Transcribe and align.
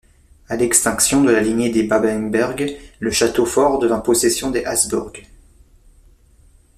À 0.49 0.55
l'extinction 0.55 1.21
de 1.23 1.29
la 1.29 1.41
lignée 1.41 1.69
des 1.69 1.83
Babenberg, 1.83 2.75
le 2.99 3.11
château 3.11 3.45
fort 3.45 3.77
devint 3.77 3.99
possession 3.99 4.49
des 4.49 4.65
Habsbourg. 4.65 5.11